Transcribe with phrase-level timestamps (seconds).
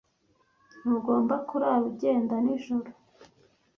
[0.79, 2.89] Ntugomba kurara ugenda nijoro